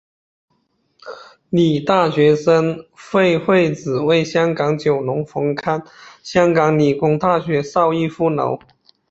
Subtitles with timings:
[1.51, 5.85] 理大学生会会址为香港九龙红磡
[6.23, 8.57] 香港理工大学邵逸夫楼。